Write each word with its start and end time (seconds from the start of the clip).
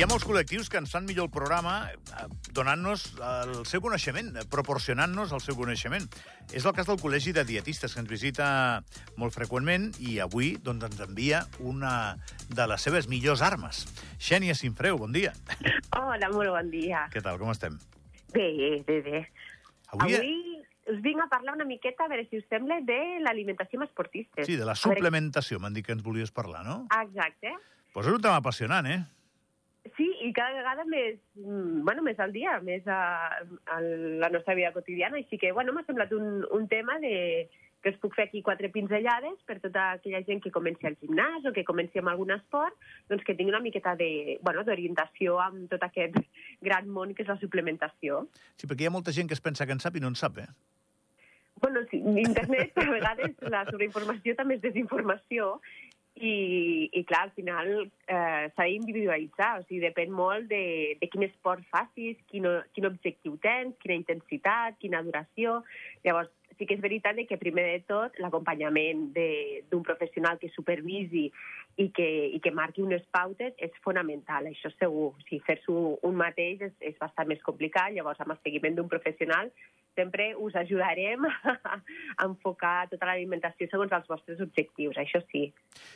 hi 0.00 0.04
ha 0.06 0.06
molts 0.08 0.24
col·lectius 0.24 0.70
que 0.72 0.78
ens 0.80 0.88
fan 0.88 1.04
millor 1.04 1.26
el 1.26 1.32
programa 1.34 1.74
eh, 1.92 2.22
donant-nos 2.56 3.02
el 3.20 3.50
seu 3.68 3.82
coneixement, 3.84 4.30
proporcionant-nos 4.48 5.34
el 5.36 5.42
seu 5.44 5.58
coneixement. 5.58 6.06
És 6.56 6.64
el 6.64 6.72
cas 6.72 6.88
del 6.88 6.96
Col·legi 7.02 7.34
de 7.36 7.44
Dietistes, 7.44 7.92
que 7.92 8.00
ens 8.00 8.08
visita 8.08 8.46
molt 9.20 9.36
freqüentment 9.36 9.90
i 10.00 10.16
avui 10.24 10.54
doncs, 10.56 10.86
ens 10.88 11.04
envia 11.04 11.42
una 11.60 11.92
de 12.48 12.68
les 12.72 12.88
seves 12.88 13.10
millors 13.12 13.44
armes. 13.44 13.82
Xènia 14.16 14.56
Sinfreu, 14.56 14.96
bon 15.04 15.12
dia. 15.12 15.34
Hola, 16.00 16.32
molt 16.32 16.54
bon 16.56 16.72
dia. 16.72 17.04
Què 17.12 17.20
tal, 17.20 17.36
com 17.36 17.52
estem? 17.52 17.76
Bé, 18.32 18.48
bé, 18.88 18.98
bé. 19.04 19.22
Avui, 19.92 20.16
Avui 20.16 20.34
us 20.96 21.04
vinc 21.04 21.28
a 21.28 21.28
parlar 21.28 21.58
una 21.60 21.68
miqueta, 21.68 22.08
a 22.08 22.14
veure 22.16 22.24
si 22.32 22.40
us 22.40 22.48
sembla, 22.48 22.80
de 22.88 23.00
l'alimentació 23.28 23.84
amb 23.84 23.90
esportistes. 23.90 24.48
Sí, 24.48 24.56
de 24.56 24.64
la 24.64 24.80
suplementació, 24.80 25.60
m'han 25.60 25.76
dit 25.76 25.84
que 25.84 25.92
ens 25.92 26.08
volies 26.08 26.32
parlar, 26.32 26.64
no? 26.64 26.86
Exacte. 27.02 27.58
Pues 27.92 28.08
és 28.08 28.14
un 28.16 28.22
tema 28.24 28.40
apassionant, 28.40 28.88
eh? 28.88 29.02
I 30.20 30.32
cada 30.36 30.52
vegada 30.52 30.84
més, 30.84 31.18
mm, 31.38 31.80
bueno, 31.86 32.04
més 32.04 32.18
al 32.20 32.32
dia, 32.32 32.58
més 32.60 32.86
a, 32.86 33.00
a 33.72 33.80
la 33.80 34.28
nostra 34.28 34.54
vida 34.54 34.72
quotidiana, 34.74 35.16
així 35.16 35.38
que, 35.40 35.52
bueno, 35.56 35.72
m'ha 35.72 35.86
semblat 35.86 36.12
un, 36.12 36.44
un 36.52 36.68
tema 36.68 36.98
de, 37.00 37.48
que 37.82 37.92
us 37.94 38.00
puc 38.00 38.14
fer 38.16 38.26
aquí 38.28 38.42
quatre 38.44 38.68
pinzellades 38.72 39.40
per 39.48 39.58
tota 39.62 39.86
aquella 39.96 40.20
gent 40.26 40.42
que 40.44 40.52
comenci 40.52 40.88
al 40.88 40.98
gimnàs 41.00 41.46
o 41.48 41.54
que 41.56 41.64
comenci 41.68 42.00
amb 42.00 42.12
algun 42.12 42.34
esport, 42.36 42.76
doncs 43.08 43.24
que 43.24 43.34
tingui 43.36 43.54
una 43.54 43.62
miqueta 43.64 43.94
de, 43.96 44.38
bueno, 44.44 44.64
d'orientació 44.66 45.38
amb 45.42 45.70
tot 45.72 45.86
aquest 45.88 46.18
gran 46.60 46.90
món 46.92 47.14
que 47.14 47.24
és 47.24 47.32
la 47.32 47.38
suplementació. 47.40 48.26
Sí, 48.60 48.68
perquè 48.68 48.84
hi 48.84 48.90
ha 48.90 48.96
molta 48.96 49.16
gent 49.16 49.30
que 49.30 49.38
es 49.38 49.44
pensa 49.44 49.66
que 49.66 49.76
en 49.76 49.80
sap 49.82 49.96
i 49.96 50.04
no 50.04 50.12
en 50.12 50.20
sap, 50.20 50.42
eh? 50.44 50.50
Bueno, 51.60 51.82
sí, 51.90 51.98
internet, 52.00 52.72
a 52.80 52.86
vegades, 52.88 53.34
la 53.52 53.66
sobreinformació 53.68 54.32
també 54.36 54.56
és 54.56 54.62
desinformació 54.64 55.58
i, 56.20 56.90
i 56.92 57.04
clar, 57.08 57.24
al 57.26 57.32
final 57.36 57.70
eh, 57.80 58.48
s'ha 58.54 58.66
d'individualitzar, 58.66 59.54
o 59.58 59.64
sigui, 59.64 59.80
depèn 59.86 60.12
molt 60.12 60.50
de, 60.52 60.64
de 61.00 61.08
quin 61.12 61.24
esport 61.26 61.64
facis, 61.72 62.18
quin, 62.32 62.48
quin 62.76 62.88
objectiu 62.90 63.38
tens, 63.44 63.78
quina 63.82 63.98
intensitat, 64.02 64.78
quina 64.82 65.02
duració... 65.06 65.60
Llavors, 66.04 66.30
sí 66.60 66.68
que 66.68 66.76
és 66.76 66.82
veritat 66.84 67.16
que, 67.24 67.40
primer 67.40 67.64
de 67.70 67.80
tot, 67.88 68.18
l'acompanyament 68.20 69.08
d'un 69.16 69.84
professional 69.86 70.36
que 70.40 70.52
supervisi 70.52 71.30
i 71.80 71.88
que, 71.96 72.08
i 72.36 72.40
que 72.44 72.52
marqui 72.52 72.84
unes 72.84 73.06
pautes 73.16 73.56
és 73.56 73.80
fonamental, 73.84 74.50
això 74.50 74.68
segur. 74.76 75.10
O 75.14 75.24
sigui, 75.24 75.40
fer-s'ho 75.46 75.96
un 76.06 76.18
mateix 76.20 76.66
és, 76.68 76.74
és 76.92 76.98
bastant 77.00 77.30
més 77.32 77.40
complicat, 77.46 77.94
llavors 77.96 78.20
amb 78.20 78.36
el 78.36 78.42
seguiment 78.44 78.76
d'un 78.76 78.92
professional 78.92 79.48
sempre 80.00 80.30
us 80.40 80.56
ajudarem 80.56 81.28
a 81.28 82.24
enfocar 82.24 82.88
tota 82.92 83.10
l'alimentació 83.10 83.68
segons 83.68 83.92
els 83.92 84.08
vostres 84.08 84.40
objectius, 84.40 84.96
això 85.00 85.20
sí. 85.28 85.46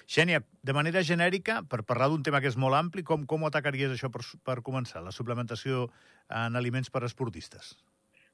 Xènia, 0.05 0.43
de 0.63 0.77
manera 0.77 1.03
genèrica, 1.07 1.63
per 1.71 1.83
parlar 1.89 2.11
d'un 2.13 2.27
tema 2.27 2.43
que 2.45 2.53
és 2.53 2.61
molt 2.61 2.77
ampli, 2.77 3.07
com, 3.07 3.25
com 3.31 3.43
ho 3.43 3.51
atacaries 3.51 3.97
això 3.97 4.13
per, 4.13 4.23
per 4.45 4.61
començar, 4.67 5.03
la 5.05 5.15
suplementació 5.17 5.89
en 6.29 6.61
aliments 6.61 6.93
per 6.93 7.05
a 7.05 7.11
esportistes? 7.11 7.75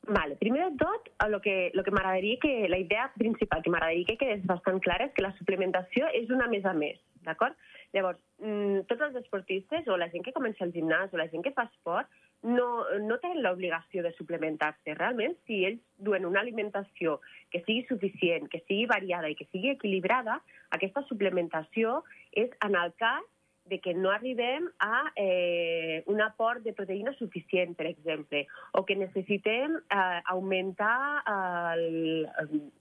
Vale, 0.09 0.37
primer 0.41 0.71
de 0.71 0.77
tot, 0.81 1.11
el 1.27 1.37
que, 1.45 1.71
lo 1.77 1.85
que 1.85 1.93
m'agradaria 1.93 2.39
que, 2.41 2.69
la 2.73 2.79
idea 2.81 3.11
principal 3.21 3.61
que 3.63 3.71
m'agradaria 3.71 4.09
que 4.09 4.17
quedés 4.23 4.47
bastant 4.49 4.81
clara 4.81 5.07
és 5.07 5.13
que 5.15 5.25
la 5.27 5.35
suplementació 5.37 6.09
és 6.17 6.33
una 6.33 6.49
més 6.49 6.65
a 6.65 6.73
més, 6.73 6.97
d'acord? 7.27 7.55
Llavors, 7.93 8.19
mm, 8.41 8.87
tots 8.89 9.05
els 9.09 9.21
esportistes 9.21 9.89
o 9.89 9.99
la 10.01 10.09
gent 10.09 10.25
que 10.25 10.33
comença 10.33 10.65
al 10.65 10.73
gimnàs 10.73 11.13
o 11.13 11.21
la 11.21 11.29
gent 11.29 11.45
que 11.45 11.53
fa 11.53 11.69
esport 11.69 12.09
no, 12.43 12.85
no 13.05 13.19
tenen 13.21 13.43
l'obligació 13.45 14.05
de 14.05 14.13
suplementar-se. 14.17 14.95
Realment, 14.97 15.35
si 15.47 15.65
ells 15.69 15.83
duen 16.01 16.25
una 16.29 16.41
alimentació 16.41 17.19
que 17.53 17.61
sigui 17.67 17.85
suficient, 17.89 18.49
que 18.53 18.63
sigui 18.67 18.87
variada 18.91 19.29
i 19.29 19.37
que 19.37 19.49
sigui 19.51 19.75
equilibrada, 19.75 20.41
aquesta 20.77 21.05
suplementació 21.09 22.01
és 22.33 22.53
en 22.65 22.79
el 22.81 22.95
cas 23.01 23.27
de 23.71 23.79
que 23.79 23.93
no 23.95 24.11
arribem 24.11 24.67
a 24.83 25.13
eh, 25.15 26.03
un 26.11 26.21
aport 26.25 26.65
de 26.65 26.73
proteïna 26.75 27.13
suficient, 27.19 27.77
per 27.79 27.87
exemple, 27.87 28.43
o 28.75 28.83
que 28.89 28.97
necessitem 28.99 29.77
eh, 29.79 30.21
augmentar 30.33 31.23
el, 31.31 32.27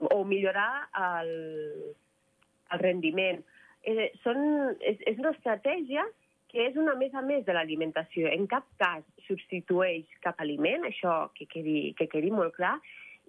o 0.10 0.24
millorar 0.26 0.88
el, 0.98 1.30
el 2.74 2.82
rendiment. 2.82 3.44
Eh, 3.86 4.10
són, 4.24 4.42
és, 4.82 4.98
és 5.14 5.22
una 5.22 5.36
estratègia 5.36 6.08
que 6.50 6.66
és 6.66 6.78
una 6.82 6.96
més 6.98 7.14
a 7.14 7.22
més 7.26 7.46
de 7.46 7.54
l'alimentació. 7.54 8.30
En 8.34 8.48
cap 8.50 8.66
cas 8.82 9.06
substitueix 9.28 10.10
cap 10.26 10.40
aliment, 10.42 10.88
això 10.90 11.30
que 11.38 11.46
quedi, 11.50 11.94
que 11.98 12.10
quedi 12.12 12.32
molt 12.34 12.56
clar, 12.58 12.78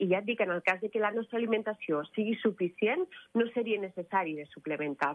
i 0.00 0.08
ja 0.08 0.22
et 0.22 0.28
dic, 0.28 0.40
en 0.40 0.54
el 0.54 0.62
cas 0.64 0.80
de 0.80 0.88
que 0.88 1.02
la 1.02 1.12
nostra 1.12 1.36
alimentació 1.36 2.00
sigui 2.14 2.32
suficient, 2.40 3.04
no 3.36 3.44
seria 3.52 3.80
necessari 3.82 4.32
de 4.38 4.46
suplementar. 4.48 5.12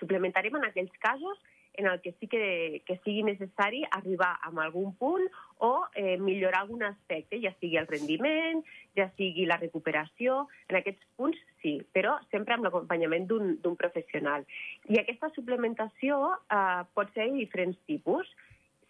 Suplementarem 0.00 0.58
en 0.58 0.66
aquells 0.66 0.94
casos 1.02 1.38
en 1.78 1.86
el 1.86 2.00
que 2.02 2.12
sí 2.18 2.26
que, 2.26 2.82
que 2.84 2.98
sigui 3.04 3.22
necessari 3.22 3.84
arribar 3.94 4.32
a 4.42 4.50
algun 4.64 4.96
punt 4.98 5.24
o 5.62 5.86
eh, 5.94 6.18
millorar 6.18 6.64
algun 6.64 6.82
aspecte, 6.82 7.38
ja 7.40 7.54
sigui 7.60 7.78
el 7.78 7.86
rendiment, 7.86 8.64
ja 8.98 9.06
sigui 9.16 9.46
la 9.46 9.60
recuperació. 9.62 10.48
En 10.68 10.80
aquests 10.80 11.06
punts 11.16 11.38
sí, 11.62 11.78
però 11.94 12.18
sempre 12.34 12.58
amb 12.58 12.66
l'acompanyament 12.66 13.30
d'un 13.30 13.78
professional. 13.78 14.44
I 14.90 14.98
aquesta 15.00 15.30
suplementació 15.38 16.20
eh, 16.50 16.82
pot 16.98 17.14
ser 17.14 17.30
de 17.30 17.38
diferents 17.38 17.78
tipus, 17.86 18.26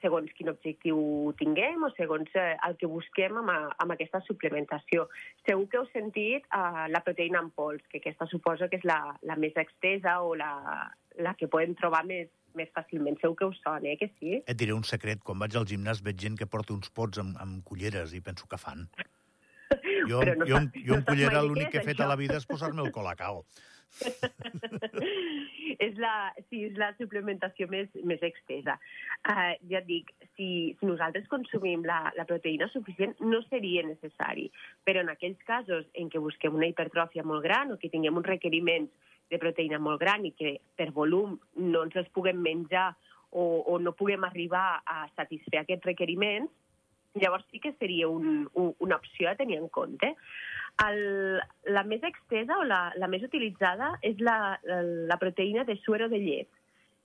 segons 0.00 0.30
quin 0.36 0.50
objectiu 0.52 0.98
tinguem 1.38 1.82
o 1.84 1.90
segons 1.96 2.30
eh, 2.38 2.54
el 2.66 2.76
que 2.80 2.90
busquem 2.90 3.36
amb, 3.40 3.52
a, 3.52 3.58
amb 3.82 3.94
aquesta 3.94 4.20
suplementació. 4.26 5.08
Segur 5.46 5.66
que 5.68 5.80
heu 5.80 5.88
sentit 5.92 6.46
eh, 6.46 6.86
la 6.92 7.02
proteïna 7.04 7.42
en 7.44 7.52
pols, 7.54 7.84
que 7.90 8.00
aquesta 8.02 8.28
suposo 8.30 8.70
que 8.70 8.80
és 8.80 8.88
la, 8.88 9.00
la 9.28 9.36
més 9.36 9.56
extesa 9.60 10.20
o 10.22 10.34
la, 10.38 10.52
la 11.18 11.34
que 11.38 11.50
podem 11.50 11.74
trobar 11.78 12.04
més, 12.08 12.30
més 12.58 12.72
fàcilment. 12.74 13.16
Segur 13.22 13.36
que 13.40 13.48
us 13.52 13.60
sona, 13.64 13.92
eh, 13.94 13.96
que 14.00 14.10
sí? 14.18 14.40
Et 14.44 14.58
diré 14.58 14.74
un 14.76 14.84
secret, 14.84 15.22
quan 15.24 15.38
vaig 15.38 15.54
al 15.56 15.66
gimnàs 15.70 16.02
veig 16.04 16.18
gent 16.26 16.36
que 16.40 16.46
porta 16.50 16.74
uns 16.76 16.90
pots 16.90 17.22
amb, 17.22 17.38
amb 17.40 17.62
culleres 17.64 18.12
i 18.18 18.20
penso 18.24 18.46
que 18.50 18.58
fan. 18.60 18.88
Jo, 20.08 20.22
Però 20.24 20.32
no 20.38 20.46
jo, 20.48 20.56
saps- 20.56 20.78
jo 20.80 20.94
no 20.94 20.94
amb 20.96 21.02
saps 21.02 21.08
cullera 21.10 21.40
l'únic 21.44 21.68
que 21.72 21.82
he 21.82 21.84
fet 21.84 21.98
a 21.98 22.04
això. 22.04 22.08
la 22.08 22.16
vida 22.16 22.36
és 22.40 22.46
posar-me 22.48 22.80
el 22.86 22.92
colacao. 22.94 23.42
és 25.86 25.98
la, 26.00 26.12
sí, 26.48 26.62
és 26.68 26.76
la 26.80 26.88
suplementació 26.98 27.68
més, 27.72 27.90
més 28.08 28.22
extesa. 28.26 28.78
Uh, 29.28 29.52
ja 29.70 29.80
et 29.82 29.86
dic, 29.88 30.10
si, 30.36 30.48
si 30.78 30.88
nosaltres 30.88 31.28
consumim 31.32 31.84
la, 31.88 32.00
la 32.16 32.24
proteïna 32.28 32.68
suficient, 32.72 33.14
no 33.20 33.42
seria 33.48 33.84
necessari. 33.86 34.48
Però 34.88 35.02
en 35.04 35.12
aquells 35.12 35.40
casos 35.48 35.84
en 35.98 36.08
què 36.12 36.22
busquem 36.22 36.56
una 36.56 36.70
hipertròfia 36.70 37.26
molt 37.26 37.44
gran 37.44 37.72
o 37.74 37.78
que 37.80 37.90
tinguem 37.92 38.16
uns 38.20 38.28
requeriments 38.28 38.92
de 39.30 39.38
proteïna 39.40 39.78
molt 39.82 40.00
gran 40.00 40.24
i 40.26 40.32
que 40.36 40.56
per 40.76 40.90
volum 40.96 41.36
no 41.56 41.84
ens 41.86 41.96
els 42.00 42.08
puguem 42.14 42.40
menjar 42.42 42.90
o, 43.30 43.44
o 43.66 43.78
no 43.78 43.92
puguem 43.92 44.24
arribar 44.24 44.80
a 44.86 45.02
satisfer 45.16 45.62
aquests 45.62 45.86
requeriments, 45.90 46.52
llavors 47.18 47.44
sí 47.50 47.60
que 47.60 47.74
seria 47.78 48.08
un, 48.08 48.48
un, 48.54 48.74
una 48.78 48.96
opció 48.96 49.30
a 49.30 49.36
tenir 49.36 49.58
en 49.58 49.68
compte. 49.68 50.14
El, 50.84 51.40
la 51.74 51.82
més 51.84 52.04
extesa 52.06 52.60
o 52.60 52.64
la, 52.64 52.92
la 52.96 53.08
més 53.10 53.24
utilitzada 53.26 53.94
és 54.06 54.20
la, 54.22 54.58
la, 54.68 54.82
la 55.10 55.18
proteïna 55.20 55.64
de 55.68 55.76
suero 55.82 56.08
de 56.08 56.20
llet, 56.22 56.50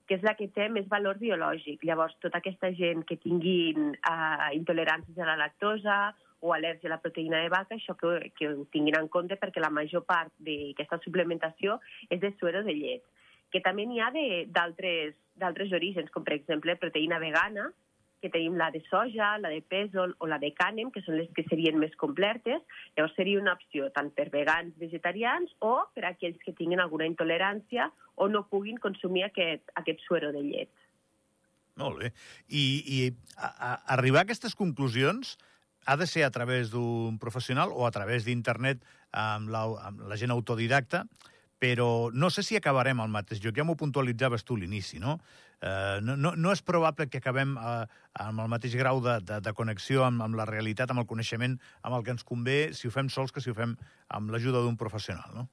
que 0.08 0.20
és 0.20 0.26
la 0.26 0.36
que 0.38 0.50
té 0.54 0.68
més 0.70 0.88
valor 0.92 1.18
biològic. 1.20 1.84
Llavors, 1.88 2.16
tota 2.22 2.40
aquesta 2.44 2.70
gent 2.78 3.06
que 3.10 3.18
tinguin 3.24 3.96
uh, 3.96 4.52
intoleràncies 4.54 5.18
a 5.18 5.32
la 5.32 5.40
lactosa 5.40 5.98
o 6.44 6.52
al·lèrgia 6.52 6.90
a 6.90 6.96
la 6.98 7.02
proteïna 7.02 7.40
de 7.40 7.52
vaca, 7.54 7.78
això 7.78 7.96
que, 7.96 8.32
que 8.36 8.50
ho 8.52 8.66
tinguin 8.76 9.00
en 9.00 9.08
compte 9.12 9.38
perquè 9.40 9.64
la 9.64 9.72
major 9.72 10.04
part 10.08 10.34
d'aquesta 10.44 11.00
suplementació 11.06 11.80
és 12.10 12.20
de 12.20 12.34
suero 12.40 12.66
de 12.68 12.76
llet. 12.76 13.06
Que 13.54 13.62
també 13.64 13.86
n'hi 13.88 14.02
ha 14.04 14.12
d'altres 14.12 15.72
orígens, 15.78 16.12
com 16.12 16.26
per 16.28 16.36
exemple 16.36 16.76
proteïna 16.82 17.22
vegana, 17.24 17.70
que 18.24 18.32
tenim 18.32 18.56
la 18.56 18.70
de 18.72 18.80
soja, 18.88 19.34
la 19.44 19.52
de 19.52 19.60
pèsol 19.68 20.14
o 20.24 20.28
la 20.32 20.40
de 20.40 20.54
cànem, 20.56 20.92
que 20.96 21.04
són 21.04 21.18
les 21.20 21.32
que 21.36 21.44
serien 21.50 21.80
més 21.80 21.96
completes. 22.00 22.64
Llavors 22.96 23.16
seria 23.20 23.40
una 23.42 23.56
opció 23.58 23.90
tant 23.96 24.14
per 24.16 24.30
vegans 24.32 24.76
vegetarians 24.80 25.52
o 25.60 25.74
per 25.96 26.06
a 26.06 26.14
aquells 26.14 26.40
que 26.44 26.56
tinguin 26.56 26.84
alguna 26.84 27.08
intolerància 27.10 27.90
o 28.16 28.30
no 28.32 28.46
puguin 28.48 28.80
consumir 28.80 29.26
aquest, 29.28 29.68
aquest 29.80 30.04
suero 30.08 30.32
de 30.36 30.44
llet. 30.44 30.72
Molt 31.82 32.00
bé. 32.00 32.14
I, 32.48 32.64
i 32.96 33.00
a, 33.36 33.50
a, 33.50 33.74
arribar 33.98 34.24
a 34.24 34.28
aquestes 34.30 34.56
conclusions 34.56 35.36
ha 35.86 35.98
de 35.98 36.08
ser 36.08 36.24
a 36.24 36.32
través 36.32 36.72
d'un 36.72 37.20
professional 37.20 37.72
o 37.74 37.88
a 37.88 37.92
través 37.92 38.26
d'internet 38.26 38.84
amb, 39.12 39.50
la, 39.54 39.64
amb 39.90 40.04
la 40.10 40.18
gent 40.20 40.32
autodidacta, 40.32 41.06
però 41.64 42.12
no 42.12 42.30
sé 42.30 42.44
si 42.44 42.58
acabarem 42.60 43.00
al 43.00 43.12
mateix 43.12 43.40
lloc. 43.44 43.56
Ja 43.56 43.64
m'ho 43.64 43.78
puntualitzaves 43.80 44.44
tu 44.44 44.58
a 44.58 44.60
l'inici, 44.60 45.00
no? 45.00 45.20
Eh, 45.64 46.00
no, 46.04 46.18
no? 46.20 46.34
No 46.36 46.52
és 46.52 46.62
probable 46.66 47.08
que 47.08 47.22
acabem 47.22 47.56
eh, 47.56 47.86
amb 48.20 48.44
el 48.44 48.50
mateix 48.52 48.76
grau 48.76 49.00
de, 49.04 49.20
de, 49.24 49.40
de 49.46 49.54
connexió 49.56 50.04
amb, 50.04 50.26
amb 50.26 50.36
la 50.36 50.48
realitat, 50.50 50.92
amb 50.92 51.06
el 51.06 51.08
coneixement, 51.08 51.56
amb 51.82 51.96
el 51.96 52.04
que 52.04 52.12
ens 52.16 52.28
convé, 52.28 52.58
si 52.76 52.90
ho 52.90 52.92
fem 52.92 53.08
sols 53.08 53.32
que 53.32 53.44
si 53.44 53.54
ho 53.54 53.56
fem 53.56 53.78
amb 54.12 54.34
l'ajuda 54.34 54.64
d'un 54.66 54.76
professional, 54.80 55.32
no? 55.38 55.48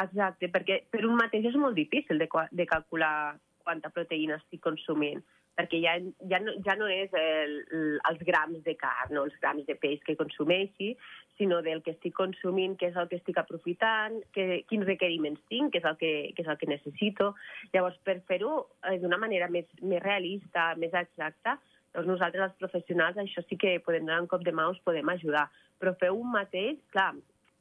Exacte, 0.00 0.48
perquè 0.48 0.78
per 0.88 1.02
un 1.04 1.18
mateix 1.18 1.50
és 1.50 1.58
molt 1.60 1.76
difícil 1.76 2.16
de, 2.16 2.28
de 2.48 2.66
calcular 2.70 3.36
quanta 3.62 3.92
proteïna 3.92 4.38
estic 4.40 4.62
consumint, 4.64 5.20
perquè 5.58 5.80
ja, 5.82 5.96
ja, 6.30 6.38
no, 6.40 6.54
ja 6.64 6.76
no 6.80 6.88
és 6.88 7.12
el, 7.18 7.58
el, 7.76 7.88
els 8.08 8.22
grams 8.28 8.62
de 8.64 8.74
carn 8.80 9.18
o 9.20 9.26
els 9.28 9.34
grams 9.42 9.66
de 9.68 9.76
peix 9.80 10.00
que 10.06 10.16
consumeixi, 10.16 10.92
sinó 11.38 11.60
del 11.64 11.82
que 11.84 11.92
estic 11.96 12.14
consumint, 12.16 12.76
què 12.80 12.90
és 12.92 12.96
el 13.00 13.08
que 13.10 13.18
estic 13.20 13.40
aprofitant, 13.40 14.20
que, 14.36 14.62
quins 14.70 14.86
requeriments 14.88 15.42
tinc, 15.52 15.72
què 15.72 15.82
és 15.82 15.88
el 15.88 15.98
que, 16.00 16.12
què 16.36 16.44
és 16.44 16.48
el 16.48 16.58
que 16.60 16.70
necessito. 16.70 17.32
Llavors, 17.74 17.98
per 18.06 18.20
fer-ho 18.28 18.54
eh, 18.88 18.98
d'una 19.02 19.20
manera 19.20 19.50
més, 19.52 19.68
més 19.82 20.02
realista, 20.04 20.72
més 20.80 20.94
exacta, 20.96 21.58
doncs 21.92 22.08
nosaltres, 22.08 22.48
els 22.48 22.60
professionals, 22.60 23.18
això 23.20 23.44
sí 23.48 23.58
que 23.60 23.76
podem 23.84 24.06
donar 24.06 24.22
un 24.24 24.30
cop 24.30 24.44
de 24.46 24.54
mà, 24.56 24.70
us 24.72 24.80
podem 24.86 25.08
ajudar. 25.12 25.48
Però 25.80 25.92
fer 26.00 26.12
un 26.14 26.30
mateix, 26.32 26.80
clar, 26.94 27.10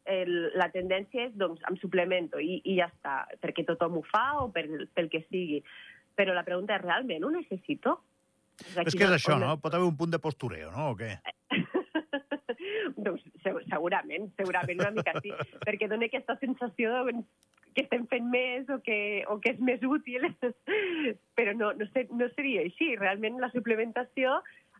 el, 0.09 0.31
la 0.57 0.69
tendència 0.73 1.27
és, 1.27 1.33
doncs, 1.37 1.61
em 1.69 1.77
suplemento 1.81 2.39
i, 2.41 2.61
i 2.63 2.77
ja 2.79 2.87
està, 2.89 3.21
perquè 3.43 3.65
tothom 3.67 3.99
ho 3.99 4.03
fa 4.07 4.25
o 4.41 4.47
per, 4.53 4.65
pel 4.95 5.11
que 5.11 5.23
sigui. 5.27 5.61
Però 6.21 6.37
la 6.37 6.45
pregunta 6.45 6.77
és, 6.77 6.83
realment 6.85 7.25
ho 7.25 7.31
necessito? 7.33 7.97
És 8.61 8.93
que 8.93 9.07
és 9.07 9.15
això, 9.15 9.39
no? 9.41 9.55
Pot 9.61 9.73
haver 9.73 9.87
un 9.89 9.97
punt 9.97 10.11
de 10.13 10.21
postureo, 10.21 10.69
no? 10.75 10.91
O 10.93 10.97
què? 10.99 11.15
doncs 13.05 13.23
segurament, 13.41 14.27
segurament 14.37 14.83
una 14.83 14.91
mica 14.93 15.15
sí, 15.23 15.31
perquè 15.65 15.89
dona 15.89 16.05
aquesta 16.05 16.35
sensació 16.41 16.93
de, 17.07 17.23
que 17.73 17.85
estem 17.85 18.05
fent 18.11 18.27
més 18.29 18.69
o 18.69 18.77
que, 18.85 18.99
o 19.31 19.39
que 19.41 19.55
és 19.55 19.61
més 19.63 19.83
útil, 19.87 20.27
però 21.39 21.55
no, 21.57 21.71
no, 21.79 21.87
ser, 21.95 22.07
no 22.13 22.27
seria 22.35 22.65
així. 22.67 22.93
Realment 22.99 23.39
la 23.41 23.51
suplementació 23.55 24.37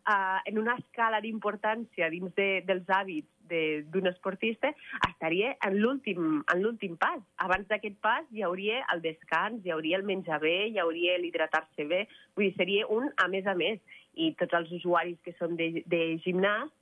uh, 0.08 0.40
en 0.46 0.58
una 0.58 0.76
escala 0.80 1.20
d'importància 1.24 2.10
dins 2.12 2.34
de, 2.38 2.48
dels 2.66 2.88
hàbits 2.88 3.28
d'un 3.52 4.08
esportista 4.08 4.70
estaria 5.04 5.50
en 5.66 5.74
l'últim 5.76 6.94
pas. 6.96 7.18
Abans 7.44 7.66
d'aquest 7.68 7.98
pas 8.00 8.24
hi 8.32 8.44
hauria 8.46 8.78
el 8.94 9.02
descans, 9.04 9.60
hi 9.60 9.74
hauria 9.74 9.98
el 9.98 10.06
menjar 10.08 10.38
bé, 10.40 10.70
hi 10.70 10.78
hauria 10.80 11.18
l'hidratar-se 11.20 11.84
bé. 11.84 12.06
Vull 12.36 12.48
dir, 12.48 12.54
seria 12.56 12.86
un 12.88 13.10
a 13.20 13.28
més 13.28 13.44
a 13.46 13.54
més. 13.58 13.82
I 14.14 14.32
tots 14.40 14.56
els 14.56 14.72
usuaris 14.78 15.18
que 15.24 15.34
són 15.36 15.58
de, 15.60 15.82
de 15.84 16.00
gimnàs, 16.24 16.72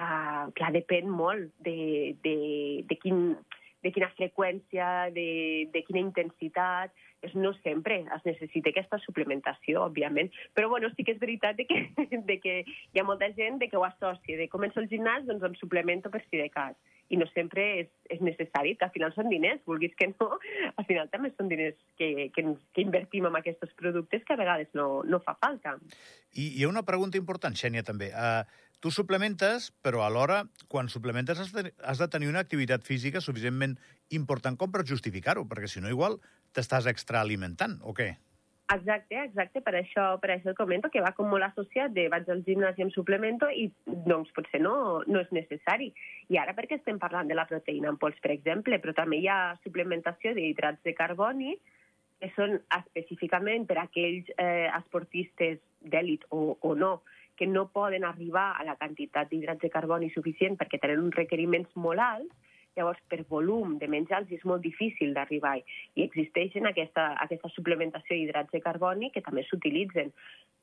uh, 0.00 0.48
clar, 0.56 0.72
depèn 0.72 1.12
molt 1.12 1.52
de, 1.66 2.16
de, 2.24 2.38
de 2.88 2.98
quin 3.02 3.34
de 3.84 3.92
quina 3.92 4.08
freqüència, 4.16 5.10
de, 5.12 5.68
de 5.68 5.82
quina 5.84 6.00
intensitat, 6.00 6.94
és 7.24 7.34
no 7.38 7.52
sempre 7.60 8.00
es 8.16 8.26
necessita 8.28 8.72
aquesta 8.72 9.00
suplementació, 9.04 9.84
òbviament. 9.88 10.30
Però 10.54 10.70
bueno, 10.72 10.90
sí 10.94 11.04
que 11.04 11.16
és 11.16 11.22
veritat 11.22 11.58
de 11.60 11.68
que, 11.68 11.80
de 12.30 12.38
que 12.42 12.58
hi 12.64 13.00
ha 13.00 13.06
molta 13.06 13.30
gent 13.38 13.60
de 13.62 13.70
que 13.70 13.80
ho 13.80 13.86
associa, 13.86 14.38
de 14.40 14.50
començo 14.52 14.82
el 14.82 14.90
gimnàs, 14.92 15.26
doncs 15.28 15.46
em 15.48 15.56
suplemento 15.60 16.12
per 16.12 16.24
si 16.26 16.40
de 16.40 16.50
cas. 16.52 16.76
I 17.12 17.18
no 17.20 17.26
sempre 17.32 17.64
és, 17.82 17.88
és 18.10 18.22
necessari, 18.24 18.74
que 18.80 18.86
al 18.86 18.92
final 18.94 19.12
són 19.14 19.28
diners, 19.32 19.60
vulguis 19.68 19.92
que 19.98 20.08
no, 20.14 20.30
al 20.80 20.88
final 20.88 21.10
també 21.12 21.32
són 21.34 21.50
diners 21.52 21.76
que, 22.00 22.30
que, 22.34 22.46
que 22.74 22.84
invertim 22.84 23.28
en 23.28 23.40
aquests 23.40 23.76
productes 23.80 24.24
que 24.24 24.36
a 24.36 24.40
vegades 24.40 24.72
no, 24.78 25.02
no 25.04 25.20
fa 25.24 25.36
falta. 25.40 25.76
I 26.34 26.50
hi 26.58 26.64
ha 26.64 26.72
una 26.72 26.86
pregunta 26.86 27.20
important, 27.20 27.56
Xènia, 27.58 27.84
també. 27.86 28.10
Uh, 28.14 28.62
Tu 28.84 28.90
suplementes, 28.92 29.70
però 29.80 30.02
alhora, 30.04 30.42
quan 30.68 30.90
suplementes 30.92 31.38
has 31.40 31.54
de, 31.56 31.70
has 31.88 31.96
de 32.02 32.08
tenir 32.12 32.28
una 32.28 32.42
activitat 32.44 32.84
física 32.84 33.22
suficientment 33.24 33.78
important 34.12 34.58
com 34.60 34.74
per 34.74 34.82
justificar-ho, 34.84 35.46
perquè 35.48 35.70
si 35.72 35.80
no 35.80 35.88
igual 35.88 36.18
t'estàs 36.52 36.84
extraalimentant, 36.92 37.78
o 37.80 37.94
què? 37.96 38.10
Exacte, 38.72 39.18
exacte, 39.20 39.60
per 39.60 39.74
això, 39.76 40.04
per 40.22 40.30
això 40.32 40.48
el 40.48 40.56
comento, 40.56 40.88
que 40.88 41.02
va 41.04 41.10
com 41.12 41.28
molt 41.28 41.44
associat 41.44 41.92
de 41.92 42.06
vaig 42.08 42.30
al 42.32 42.40
gimnàs 42.46 42.78
i 42.80 42.84
em 42.86 42.90
suplemento 42.94 43.50
i 43.52 43.66
doncs 43.84 44.30
potser 44.32 44.62
no, 44.64 45.02
no 45.04 45.20
és 45.20 45.28
necessari. 45.36 45.90
I 46.32 46.38
ara 46.40 46.54
perquè 46.56 46.78
estem 46.78 46.96
parlant 47.02 47.28
de 47.28 47.36
la 47.36 47.44
proteïna 47.50 47.90
en 47.92 47.98
pols, 48.00 48.16
per 48.24 48.32
exemple, 48.32 48.78
però 48.80 48.94
també 48.96 49.20
hi 49.20 49.28
ha 49.28 49.58
suplementació 49.66 50.32
d'hidrats 50.32 50.80
de 50.88 50.94
carboni 50.96 51.58
que 52.22 52.30
són 52.32 52.56
específicament 52.78 53.68
per 53.68 53.76
a 53.76 53.84
aquells 53.84 54.32
eh, 54.38 54.70
esportistes 54.78 55.60
d'èlit 55.84 56.24
o, 56.32 56.56
o 56.56 56.72
no, 56.74 57.02
que 57.36 57.46
no 57.46 57.66
poden 57.68 58.08
arribar 58.08 58.54
a 58.56 58.64
la 58.64 58.78
quantitat 58.80 59.28
d'hidrats 59.28 59.60
de 59.60 59.72
carboni 59.76 60.08
suficient 60.14 60.56
perquè 60.56 60.80
tenen 60.80 61.04
uns 61.04 61.20
requeriments 61.20 61.76
molt 61.76 62.00
alts, 62.00 62.53
llavors 62.76 63.00
per 63.08 63.22
volum 63.30 63.76
de 63.78 63.88
menjar 63.90 64.22
és 64.34 64.44
molt 64.44 64.62
difícil 64.64 65.14
d'arribar. 65.14 65.56
I 65.94 66.06
existeixen 66.06 66.66
aquesta, 66.66 67.12
aquesta 67.22 67.50
suplementació 67.54 68.16
d'hidrats 68.16 68.52
de 68.52 68.62
carboni 68.64 69.10
que 69.14 69.22
també 69.22 69.44
s'utilitzen. 69.46 70.12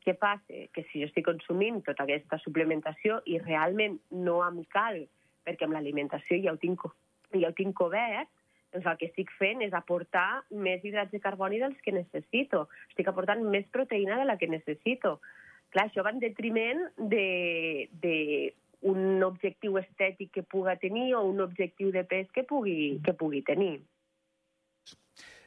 Què 0.05 0.15
passa? 0.17 0.65
Que 0.73 0.83
si 0.89 1.01
jo 1.01 1.09
estic 1.09 1.27
consumint 1.27 1.81
tota 1.85 2.03
aquesta 2.07 2.39
suplementació 2.43 3.21
i 3.25 3.39
realment 3.39 3.99
no 4.11 4.41
em 4.47 4.63
cal, 4.73 5.03
perquè 5.45 5.67
amb 5.67 5.77
l'alimentació 5.77 6.39
ja 6.43 6.53
ho 6.53 6.61
tinc, 6.61 6.85
ja 7.33 7.49
ho 7.49 7.57
tinc 7.57 7.75
cobert, 7.77 8.29
doncs 8.71 8.87
el 8.87 8.97
que 8.97 9.09
estic 9.09 9.31
fent 9.37 9.61
és 9.65 9.73
aportar 9.75 10.43
més 10.51 10.83
hidrats 10.83 11.11
de 11.11 11.19
carboni 11.19 11.59
dels 11.59 11.79
que 11.83 11.93
necessito. 11.95 12.67
Estic 12.89 13.09
aportant 13.11 13.43
més 13.43 13.67
proteïna 13.71 14.17
de 14.19 14.27
la 14.27 14.37
que 14.39 14.47
necessito. 14.47 15.19
Clar, 15.71 15.87
això 15.87 16.03
va 16.03 16.11
en 16.11 16.19
detriment 16.23 16.81
de, 16.97 17.87
de 18.03 18.15
un 18.81 19.21
objectiu 19.23 19.77
estètic 19.77 20.31
que 20.33 20.43
puga 20.43 20.75
tenir 20.81 21.13
o 21.15 21.23
un 21.29 21.41
objectiu 21.43 21.91
de 21.93 22.03
pes 22.03 22.29
que 22.33 22.43
pugui, 22.47 22.99
que 23.05 23.13
pugui 23.13 23.43
tenir. 23.45 23.81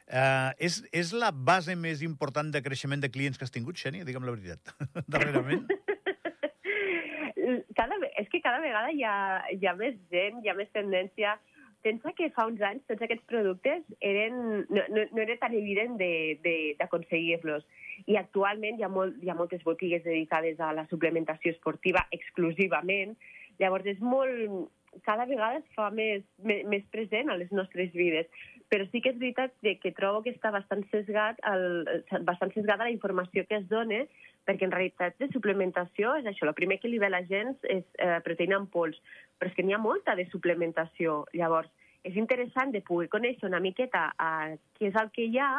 Uh, 0.05 0.53
és, 0.61 0.83
és 0.93 1.11
la 1.17 1.31
base 1.33 1.73
més 1.75 2.03
important 2.05 2.51
de 2.53 2.61
creixement 2.61 3.01
de 3.01 3.09
clients 3.09 3.39
que 3.39 3.47
has 3.47 3.51
tingut, 3.51 3.79
Xènia? 3.81 4.05
Digue'm 4.05 4.27
la 4.27 4.35
veritat, 4.35 4.75
darrerament. 5.11 5.65
cada, 7.77 7.97
és 8.21 8.29
que 8.31 8.41
cada 8.41 8.61
vegada 8.61 8.93
hi 8.93 9.03
ha, 9.03 9.15
hi 9.51 9.67
ha 9.67 9.73
més 9.77 9.97
gent, 10.13 10.41
hi 10.43 10.51
ha 10.51 10.57
més 10.57 10.71
tendència 10.73 11.35
pensa 11.85 12.13
que 12.17 12.31
fa 12.33 12.47
uns 12.49 12.61
anys 12.65 12.85
tots 12.89 13.03
aquests 13.05 13.27
productes 13.29 13.83
eren, 14.01 14.65
no, 14.73 14.85
no, 14.89 15.03
no 15.11 15.21
era 15.21 15.35
tan 15.41 15.53
evident 15.53 15.99
d'aconseguir-los. 16.01 17.65
I 18.05 18.17
actualment 18.19 18.79
hi 18.79 18.85
ha, 18.85 18.89
molt, 18.91 19.17
hi 19.23 19.31
ha 19.31 19.37
moltes 19.37 19.63
botigues 19.65 20.03
dedicades 20.05 20.59
a 20.61 20.71
la 20.77 20.85
suplementació 20.91 21.53
esportiva 21.55 22.05
exclusivament. 22.15 23.15
Llavors 23.61 23.87
és 23.95 24.01
molt... 24.01 24.71
Cada 25.03 25.25
vegada 25.27 25.57
es 25.59 25.65
fa 25.75 25.89
més, 25.91 26.21
més, 26.39 26.61
més 26.71 26.83
present 26.87 27.27
a 27.27 27.35
les 27.35 27.49
nostres 27.51 27.89
vides. 27.91 28.29
Però 28.71 28.85
sí 28.87 29.01
que 29.03 29.11
és 29.11 29.17
veritat 29.19 29.51
que 29.81 29.91
trobo 29.97 30.21
que 30.23 30.31
està 30.31 30.53
bastant 30.55 30.85
sesgat, 30.87 31.41
el, 31.51 31.65
bastant 32.23 32.53
sesgada 32.53 32.87
la 32.87 32.93
informació 32.93 33.43
que 33.49 33.59
es 33.59 33.67
dona 33.67 34.05
perquè 34.47 34.67
en 34.67 34.73
realitat 34.73 35.17
de 35.19 35.27
suplementació 35.33 36.13
és 36.21 36.29
això, 36.29 36.47
el 36.47 36.55
primer 36.57 36.77
que 36.79 36.89
li 36.89 37.01
ve 37.01 37.09
a 37.09 37.15
la 37.17 37.23
gent 37.27 37.55
és 37.63 37.83
eh, 37.99 38.19
proteïna 38.25 38.61
en 38.61 38.69
pols, 38.71 38.97
però 39.37 39.51
és 39.51 39.57
que 39.57 39.65
n'hi 39.65 39.75
ha 39.75 39.81
molta 39.81 40.15
de 40.15 40.27
suplementació. 40.31 41.23
Llavors, 41.33 41.71
és 42.05 42.15
interessant 42.21 42.71
de 42.71 42.83
poder 42.85 43.09
conèixer 43.13 43.49
una 43.49 43.61
miqueta 43.63 44.07
eh, 44.13 44.55
què 44.77 44.91
és 44.91 44.99
el 45.01 45.11
que 45.15 45.25
hi 45.25 45.41
ha 45.41 45.51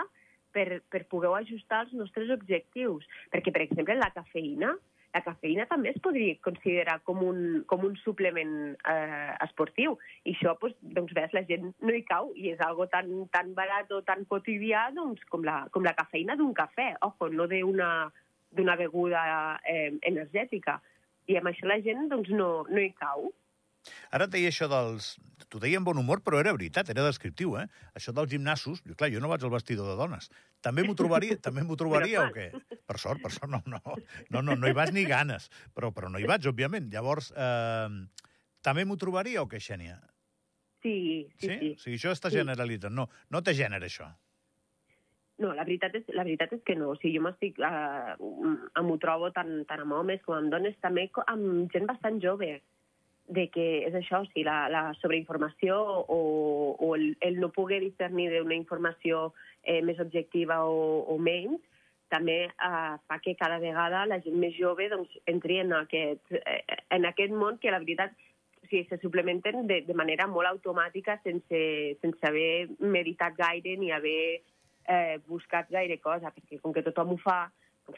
per, 0.56 0.82
per 0.92 1.04
poder 1.12 1.32
ajustar 1.36 1.84
els 1.84 1.96
nostres 2.00 2.32
objectius. 2.34 3.06
Perquè, 3.32 3.52
per 3.52 3.66
exemple, 3.66 3.96
la 4.00 4.12
cafeïna, 4.14 4.72
la 5.16 5.22
cafeïna 5.24 5.64
també 5.70 5.92
es 5.94 6.00
podria 6.04 6.36
considerar 6.44 6.98
com 7.08 7.22
un, 7.24 7.38
com 7.70 7.84
un 7.88 7.94
suplement 8.02 8.52
eh, 8.76 9.30
esportiu. 9.46 9.96
I 10.24 10.34
això, 10.34 10.56
doncs, 10.60 10.76
doncs, 10.98 11.14
ves, 11.16 11.32
la 11.36 11.44
gent 11.48 11.70
no 11.80 11.94
hi 11.94 12.02
cau 12.08 12.32
i 12.36 12.50
és 12.52 12.60
algo 12.66 12.88
tan, 12.92 13.08
tan 13.32 13.54
barat 13.56 13.92
o 13.96 14.02
tan 14.04 14.26
quotidià 14.28 14.90
doncs, 14.96 15.24
com, 15.32 15.46
la, 15.46 15.62
com 15.72 15.86
la 15.86 15.96
cafeïna 15.96 16.36
d'un 16.36 16.52
cafè. 16.56 16.92
Ojo, 17.08 17.30
no 17.32 17.48
d'una 17.48 18.76
beguda 18.78 19.22
eh, 19.64 19.90
energètica. 20.08 20.80
I 21.26 21.40
amb 21.40 21.50
això 21.50 21.66
la 21.68 21.80
gent 21.84 22.10
doncs, 22.12 22.30
no, 22.36 22.50
no 22.68 22.82
hi 22.82 22.92
cau. 23.00 23.30
Ara 24.16 24.28
et 24.28 24.32
deia 24.32 24.50
això 24.52 24.68
dels... 24.70 25.14
T'ho 25.52 25.60
deia 25.62 25.78
amb 25.78 25.86
bon 25.86 25.98
humor, 26.00 26.22
però 26.24 26.40
era 26.40 26.54
veritat, 26.56 26.88
era 26.90 27.04
descriptiu, 27.04 27.52
eh? 27.60 27.66
Això 27.98 28.14
dels 28.16 28.32
gimnasos, 28.32 28.80
jo, 28.88 28.96
clar, 28.98 29.10
jo 29.12 29.20
no 29.22 29.28
vaig 29.30 29.44
al 29.44 29.52
vestidor 29.52 29.90
de 29.92 29.96
dones. 29.98 30.30
També 30.64 30.82
m'ho 30.86 30.96
trobaria, 30.98 31.36
també 31.46 31.62
m'ho 31.66 31.76
trobaria 31.78 32.24
o 32.24 32.32
què? 32.34 32.48
Per 32.88 32.96
sort, 32.98 33.20
per 33.22 33.30
sort, 33.34 33.52
no, 33.52 33.60
no, 33.68 33.78
no, 33.84 34.42
no, 34.42 34.56
no 34.56 34.70
hi 34.70 34.74
vas 34.74 34.94
ni 34.96 35.04
ganes, 35.06 35.50
però, 35.76 35.92
però 35.94 36.10
no 36.10 36.22
hi 36.22 36.26
vaig, 36.26 36.48
òbviament. 36.48 36.88
Llavors, 36.94 37.30
eh, 37.36 38.26
també 38.66 38.86
m'ho 38.88 38.98
trobaria 38.98 39.44
o 39.44 39.50
què, 39.50 39.60
Xènia? 39.62 40.00
Sí, 40.82 40.96
sí, 41.36 41.46
sí. 41.46 41.58
sí. 41.60 41.72
O 41.76 41.82
sigui, 41.84 41.98
això 42.00 42.14
està 42.16 42.32
sí. 42.32 42.40
generalitzant. 42.40 42.96
No, 42.96 43.10
no 43.30 43.42
té 43.44 43.54
gènere, 43.58 43.90
això. 43.90 44.08
No, 45.42 45.50
la 45.52 45.66
veritat 45.68 45.94
és, 45.98 46.06
la 46.16 46.24
veritat 46.24 46.54
és 46.56 46.62
que 46.64 46.74
no. 46.78 46.94
O 46.94 46.98
sigui, 46.98 47.18
jo 47.18 47.26
m'estic... 47.26 47.60
Uh, 47.60 48.82
m'ho 48.86 48.96
trobo 49.02 49.28
tant, 49.36 49.52
tant 49.68 49.84
amb 49.84 49.98
homes 49.98 50.24
com 50.24 50.38
amb 50.38 50.54
dones, 50.54 50.78
també 50.84 51.10
amb 51.26 51.68
gent 51.74 51.86
bastant 51.90 52.18
jove, 52.24 52.54
de 53.28 53.48
que 53.50 53.66
és 53.88 53.94
això, 53.98 54.22
sigui, 54.28 54.44
la, 54.46 54.66
la 54.70 54.82
sobreinformació 55.00 55.78
o, 55.82 56.18
o 56.78 56.90
el, 56.94 57.16
el 57.20 57.40
no 57.42 57.50
poder 57.54 57.80
discernir 57.82 58.28
d'una 58.32 58.54
informació 58.54 59.32
eh, 59.62 59.80
més 59.82 59.98
objectiva 60.02 60.62
o, 60.64 61.02
o 61.10 61.18
menys, 61.18 61.62
també 62.12 62.38
eh, 62.46 62.94
fa 63.08 63.18
que 63.22 63.34
cada 63.38 63.58
vegada 63.58 64.04
la 64.06 64.20
gent 64.22 64.38
més 64.38 64.54
jove 64.54 64.86
doncs, 64.92 65.10
entri 65.26 65.58
en 65.62 65.74
aquest, 65.74 66.22
eh, 66.38 66.62
en 66.94 67.06
aquest 67.08 67.34
món 67.34 67.58
que 67.62 67.74
la 67.74 67.82
veritat 67.82 68.14
o 68.62 68.68
sigui, 68.68 68.86
se 68.90 68.98
suplementen 69.02 69.66
de, 69.66 69.82
de 69.86 69.94
manera 69.94 70.28
molt 70.30 70.50
automàtica 70.50 71.18
sense, 71.24 71.62
sense 72.02 72.26
haver 72.26 72.68
meditat 72.78 73.34
gaire 73.38 73.76
ni 73.78 73.90
haver 73.94 74.42
eh, 74.86 75.18
buscat 75.26 75.70
gaire 75.70 75.98
cosa, 76.02 76.30
perquè 76.30 76.60
com 76.62 76.74
que 76.74 76.84
tothom 76.86 77.14
ho 77.14 77.18
fa, 77.22 77.46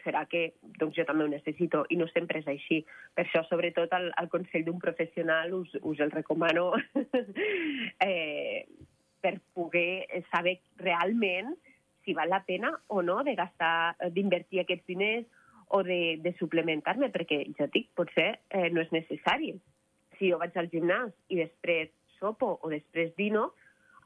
serà 0.04 0.24
que 0.28 0.54
doncs 0.80 0.96
jo 0.96 1.04
també 1.08 1.24
ho 1.24 1.30
necessito, 1.32 1.84
i 1.90 1.96
no 1.96 2.08
sempre 2.12 2.42
és 2.42 2.48
així. 2.50 2.82
Per 3.14 3.24
això, 3.24 3.44
sobretot, 3.48 3.92
al, 3.96 4.10
al 4.20 4.28
consell 4.32 4.66
d'un 4.66 4.80
professional 4.82 5.54
us, 5.56 5.72
us 5.82 6.02
el 6.04 6.12
recomano 6.12 6.70
eh, 8.08 8.66
per 9.20 9.34
poder 9.54 10.22
saber 10.30 10.58
realment 10.78 11.54
si 12.04 12.14
val 12.16 12.30
la 12.32 12.44
pena 12.44 12.72
o 12.88 13.02
no 13.02 13.22
de 13.24 13.34
gastar, 13.36 13.96
d'invertir 14.14 14.62
aquests 14.62 14.86
diners 14.88 15.26
o 15.76 15.82
de, 15.84 16.16
de 16.24 16.32
suplementar-me, 16.38 17.10
perquè 17.12 17.42
ja 17.58 17.68
dic, 17.72 17.90
potser 17.96 18.30
eh, 18.48 18.68
no 18.72 18.80
és 18.80 18.92
necessari. 18.94 19.52
Si 20.16 20.30
jo 20.30 20.38
vaig 20.40 20.56
al 20.56 20.70
gimnàs 20.72 21.12
i 21.28 21.40
després 21.42 21.92
sopo 22.18 22.54
o 22.62 22.70
després 22.72 23.12
dino, 23.20 23.50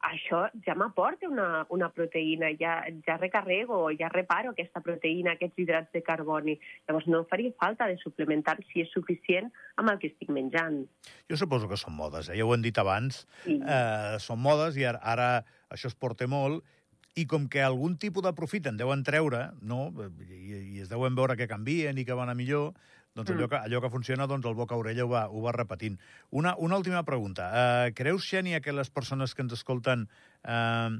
això 0.02 0.42
ja 0.66 0.74
m'aporta 0.78 1.28
una, 1.30 1.64
una 1.70 1.88
proteïna, 1.94 2.50
ja, 2.58 2.80
ja 3.06 3.16
recarrego, 3.20 3.84
ja 3.98 4.10
reparo 4.12 4.52
aquesta 4.52 4.82
proteïna, 4.84 5.36
aquests 5.36 5.62
hidrats 5.62 5.94
de 5.94 6.02
carboni. 6.04 6.56
Llavors 6.88 7.08
no 7.10 7.22
faria 7.30 7.54
falta 7.60 7.86
de 7.90 7.96
suplementar 8.02 8.58
si 8.72 8.82
és 8.82 8.92
suficient 8.92 9.50
amb 9.80 9.94
el 9.94 10.00
que 10.02 10.10
estic 10.10 10.32
menjant. 10.34 10.82
Jo 11.30 11.38
suposo 11.38 11.70
que 11.70 11.80
són 11.80 11.96
modes, 11.96 12.28
eh? 12.28 12.38
ja 12.38 12.46
ho 12.46 12.54
hem 12.54 12.64
dit 12.66 12.78
abans. 12.82 13.24
Sí. 13.46 13.60
Eh, 13.62 14.18
són 14.22 14.42
modes 14.42 14.78
i 14.80 14.86
ara, 14.88 15.02
ara 15.02 15.30
això 15.72 15.88
es 15.92 15.98
porta 15.98 16.28
molt 16.28 16.66
i 17.14 17.26
com 17.28 17.44
que 17.52 17.60
algun 17.60 17.98
tipus 18.00 18.24
de 18.24 18.32
profit 18.34 18.66
en 18.70 18.78
deuen 18.80 19.02
treure, 19.04 19.50
no? 19.60 19.90
I, 20.24 20.62
i 20.78 20.80
es 20.82 20.88
deuen 20.88 21.14
veure 21.14 21.36
que 21.36 21.50
canvien 21.50 21.98
i 22.00 22.06
que 22.08 22.16
van 22.16 22.32
a 22.32 22.36
millor, 22.36 22.72
doncs 23.14 23.30
allò 23.34 23.48
que, 23.48 23.60
allò 23.60 23.80
que 23.84 23.90
funciona, 23.92 24.26
doncs 24.26 24.46
el 24.48 24.56
boca 24.56 24.76
orella 24.78 25.04
ho 25.04 25.10
va, 25.10 25.26
ho 25.28 25.42
va 25.44 25.52
repetint. 25.52 25.98
Una, 26.30 26.54
una 26.56 26.78
última 26.80 27.02
pregunta. 27.04 27.50
Uh, 27.52 27.94
creus, 27.96 28.24
Xènia, 28.24 28.62
que 28.64 28.72
les 28.72 28.90
persones 28.90 29.34
que 29.34 29.44
ens 29.44 29.52
escolten, 29.58 30.06
uh, 30.48 30.96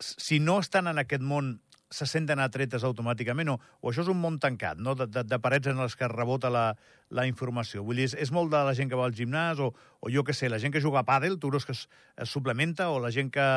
si 0.00 0.40
no 0.40 0.58
estan 0.62 0.88
en 0.88 1.02
aquest 1.04 1.24
món, 1.24 1.58
se 1.90 2.04
senten 2.04 2.40
atretes 2.40 2.84
automàticament, 2.84 3.48
o, 3.48 3.56
o 3.80 3.90
això 3.90 4.04
és 4.04 4.10
un 4.12 4.20
món 4.20 4.38
tancat, 4.40 4.80
no? 4.80 4.94
de, 4.96 5.06
de, 5.08 5.24
de 5.24 5.38
parets 5.40 5.70
en 5.70 5.80
les 5.80 5.96
que 5.96 6.08
rebota 6.08 6.50
la, 6.52 6.66
la 7.08 7.24
informació. 7.28 7.84
Vull 7.84 8.00
dir, 8.00 8.08
és, 8.10 8.16
és 8.28 8.32
molt 8.32 8.52
de 8.52 8.60
la 8.64 8.74
gent 8.76 8.92
que 8.92 8.98
va 8.98 9.06
al 9.08 9.16
gimnàs, 9.16 9.60
o, 9.64 9.70
o 9.72 10.12
jo 10.12 10.24
que 10.24 10.36
sé, 10.36 10.52
la 10.52 10.60
gent 10.60 10.74
que 10.74 10.84
juga 10.84 11.00
a 11.02 11.08
pàdel, 11.08 11.38
tu 11.40 11.50
que 11.50 11.72
es, 11.72 11.86
es 12.16 12.32
suplementa, 12.32 12.90
o 12.92 13.00
la 13.00 13.12
gent 13.12 13.32
que, 13.32 13.48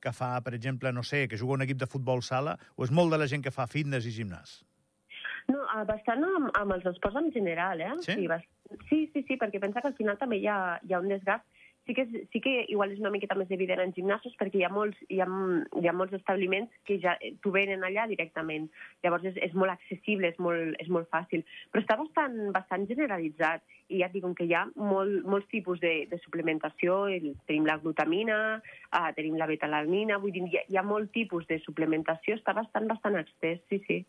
que 0.00 0.12
fa, 0.12 0.36
per 0.44 0.54
exemple, 0.56 0.92
no 0.92 1.04
sé, 1.04 1.26
que 1.28 1.40
juga 1.40 1.60
un 1.60 1.66
equip 1.68 1.80
de 1.80 1.88
futbol 1.88 2.22
sala, 2.22 2.58
o 2.76 2.84
és 2.84 2.92
molt 2.92 3.12
de 3.12 3.20
la 3.20 3.28
gent 3.28 3.44
que 3.44 3.52
fa 3.52 3.68
fitness 3.68 4.08
i 4.08 4.16
gimnàs? 4.16 4.62
No, 5.52 5.64
ah, 5.68 5.84
bastant 5.88 6.24
amb, 6.24 6.48
amb 6.56 6.76
els 6.76 6.86
esports 6.88 7.20
en 7.20 7.30
general, 7.34 7.82
eh? 7.84 7.92
Sí? 8.06 8.16
Sí, 8.16 8.28
sí, 8.88 9.00
sí, 9.12 9.24
sí, 9.28 9.36
perquè 9.40 9.60
pensa 9.60 9.82
que 9.82 9.90
al 9.90 9.98
final 9.98 10.16
també 10.20 10.40
hi 10.40 10.48
ha, 10.48 10.78
hi 10.82 10.94
ha 10.94 11.02
un 11.04 11.12
desgast. 11.12 11.44
Sí 11.84 11.92
que, 11.92 12.06
sí 12.32 12.40
que 12.40 12.64
igual 12.72 12.94
és 12.94 13.00
una 13.02 13.10
miqueta 13.12 13.36
més 13.36 13.50
evident 13.52 13.82
en 13.82 13.90
gimnasos 13.92 14.32
perquè 14.40 14.56
hi 14.56 14.62
ha 14.64 14.70
molts, 14.72 14.96
hi 15.12 15.18
ha, 15.20 15.26
hi 15.82 15.88
ha 15.90 15.92
molts 15.92 16.16
establiments 16.16 16.72
que 16.88 16.96
ja 17.02 17.12
t'ho 17.44 17.52
venen 17.52 17.84
allà 17.84 18.06
directament. 18.08 18.70
Llavors 19.04 19.26
és, 19.28 19.36
és 19.44 19.52
molt 19.52 19.74
accessible, 19.74 20.30
és 20.32 20.40
molt, 20.40 20.78
és 20.80 20.88
molt 20.88 21.10
fàcil. 21.12 21.44
Però 21.68 21.84
està 21.84 21.98
bastant, 22.00 22.38
bastant 22.56 22.88
generalitzat 22.88 23.60
i 23.92 24.00
ja 24.00 24.08
et 24.08 24.16
dic 24.16 24.24
que 24.38 24.48
hi 24.48 24.56
ha 24.56 24.64
molt, 24.80 25.28
molts 25.28 25.50
tipus 25.52 25.84
de, 25.84 25.92
de 26.08 26.22
suplementació. 26.24 27.02
Tenim 27.44 27.68
la 27.68 27.76
glutamina, 27.84 28.40
uh, 28.88 29.10
tenim 29.12 29.36
la 29.36 29.50
betalanina, 29.52 30.16
vull 30.24 30.32
dir, 30.32 30.48
hi 30.48 30.62
ha, 30.62 30.64
hi 30.64 30.80
ha 30.80 30.88
molt 30.88 31.12
tipus 31.12 31.44
de 31.52 31.60
suplementació, 31.68 32.40
està 32.40 32.56
bastant, 32.56 32.88
bastant 32.88 33.20
extès, 33.20 33.60
sí, 33.68 33.84
sí. 33.84 34.00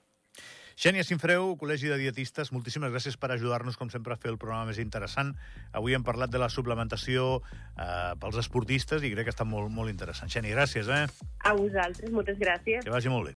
Xènia 0.75 1.05
Sinfreu, 1.07 1.53
Col·legi 1.55 1.87
de 1.87 1.95
Dietistes, 1.95 2.51
moltíssimes 2.51 2.91
gràcies 2.91 3.15
per 3.15 3.29
ajudar-nos, 3.31 3.77
com 3.79 3.89
sempre, 3.89 4.13
a 4.13 4.19
fer 4.19 4.29
el 4.33 4.37
programa 4.37 4.67
més 4.69 4.79
interessant. 4.83 5.31
Avui 5.71 5.95
hem 5.95 6.03
parlat 6.03 6.29
de 6.29 6.41
la 6.41 6.49
suplementació 6.51 7.39
eh, 7.39 8.11
pels 8.19 8.37
esportistes 8.43 9.01
i 9.01 9.13
crec 9.15 9.29
que 9.29 9.33
està 9.33 9.47
molt, 9.47 9.71
molt 9.71 9.89
interessant. 9.89 10.29
Xènia, 10.29 10.51
gràcies, 10.53 10.91
eh? 10.91 11.07
A 11.47 11.55
vosaltres, 11.55 12.11
moltes 12.11 12.37
gràcies. 12.37 12.83
Que 12.83 12.91
vagi 12.91 13.09
molt 13.09 13.31
bé. 13.31 13.33